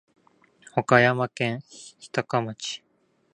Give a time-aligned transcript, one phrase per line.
[0.71, 1.61] 和歌山県
[1.99, 2.83] 日高町